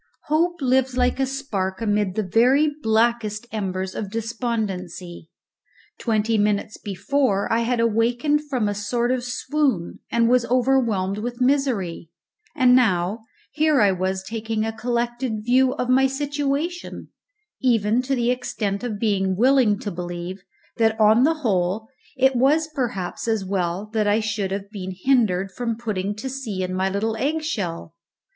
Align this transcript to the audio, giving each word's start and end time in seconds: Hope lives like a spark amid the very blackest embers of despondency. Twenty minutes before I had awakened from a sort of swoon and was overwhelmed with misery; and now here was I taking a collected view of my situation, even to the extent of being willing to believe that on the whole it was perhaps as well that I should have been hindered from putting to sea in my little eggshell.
Hope 0.29 0.59
lives 0.63 0.97
like 0.97 1.19
a 1.19 1.27
spark 1.27 1.79
amid 1.79 2.15
the 2.15 2.23
very 2.23 2.71
blackest 2.81 3.45
embers 3.51 3.93
of 3.93 4.09
despondency. 4.09 5.29
Twenty 5.99 6.39
minutes 6.39 6.75
before 6.79 7.47
I 7.53 7.59
had 7.59 7.79
awakened 7.79 8.49
from 8.49 8.67
a 8.67 8.73
sort 8.73 9.11
of 9.11 9.23
swoon 9.23 9.99
and 10.11 10.27
was 10.27 10.43
overwhelmed 10.47 11.19
with 11.19 11.39
misery; 11.39 12.09
and 12.55 12.75
now 12.75 13.25
here 13.51 13.77
was 13.93 14.23
I 14.23 14.27
taking 14.27 14.65
a 14.65 14.73
collected 14.75 15.43
view 15.45 15.75
of 15.75 15.87
my 15.87 16.07
situation, 16.07 17.09
even 17.61 18.01
to 18.01 18.15
the 18.15 18.31
extent 18.31 18.83
of 18.83 18.97
being 18.99 19.35
willing 19.35 19.77
to 19.81 19.91
believe 19.91 20.41
that 20.77 20.99
on 20.99 21.25
the 21.25 21.35
whole 21.45 21.87
it 22.17 22.35
was 22.35 22.67
perhaps 22.73 23.27
as 23.27 23.45
well 23.45 23.85
that 23.93 24.07
I 24.07 24.19
should 24.19 24.49
have 24.49 24.71
been 24.71 24.95
hindered 24.99 25.51
from 25.51 25.77
putting 25.77 26.15
to 26.15 26.27
sea 26.27 26.63
in 26.63 26.73
my 26.73 26.89
little 26.89 27.15
eggshell. 27.17 27.93